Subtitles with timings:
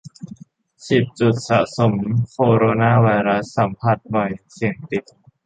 [0.89, 1.93] สิบ จุดสะสม
[2.29, 5.03] โคโรนาไวรัส สัมผัสบ่อยเสี่ยงติด